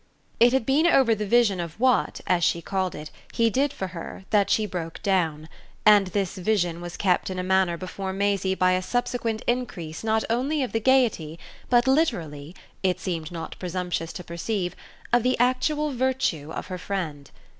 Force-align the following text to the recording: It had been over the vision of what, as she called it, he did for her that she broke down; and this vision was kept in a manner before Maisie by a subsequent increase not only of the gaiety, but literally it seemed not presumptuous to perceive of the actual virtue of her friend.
It 0.39 0.51
had 0.51 0.65
been 0.65 0.87
over 0.87 1.13
the 1.13 1.27
vision 1.27 1.59
of 1.59 1.79
what, 1.79 2.21
as 2.25 2.43
she 2.43 2.59
called 2.59 2.95
it, 2.95 3.11
he 3.33 3.51
did 3.51 3.71
for 3.71 3.89
her 3.89 4.25
that 4.31 4.49
she 4.49 4.65
broke 4.65 4.99
down; 5.03 5.47
and 5.85 6.07
this 6.07 6.37
vision 6.39 6.81
was 6.81 6.97
kept 6.97 7.29
in 7.29 7.37
a 7.37 7.43
manner 7.43 7.77
before 7.77 8.11
Maisie 8.11 8.55
by 8.55 8.71
a 8.71 8.81
subsequent 8.81 9.43
increase 9.45 10.03
not 10.03 10.23
only 10.27 10.63
of 10.63 10.71
the 10.71 10.79
gaiety, 10.79 11.37
but 11.69 11.87
literally 11.87 12.55
it 12.81 12.99
seemed 12.99 13.31
not 13.31 13.55
presumptuous 13.59 14.11
to 14.13 14.23
perceive 14.23 14.75
of 15.13 15.21
the 15.21 15.37
actual 15.37 15.91
virtue 15.91 16.51
of 16.51 16.65
her 16.65 16.79
friend. 16.79 17.29